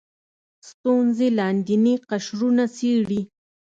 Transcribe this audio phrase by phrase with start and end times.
[0.69, 3.21] ستونزې لاندیني قشرونه څېړي